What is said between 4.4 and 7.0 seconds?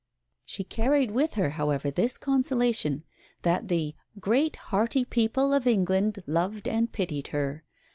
hearty people of England loved and